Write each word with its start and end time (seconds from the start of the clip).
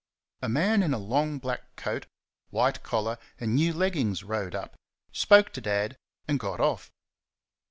A 0.41 0.49
man 0.49 0.81
in 0.81 0.95
a 0.95 0.97
long, 0.97 1.37
black 1.37 1.75
coat, 1.75 2.07
white 2.49 2.81
collar, 2.81 3.19
and 3.39 3.53
new 3.53 3.71
leggings 3.71 4.23
rode 4.23 4.55
up, 4.55 4.75
spoke 5.11 5.53
to 5.53 5.61
Dad, 5.61 5.95
and 6.27 6.39
got 6.39 6.59
off. 6.59 6.91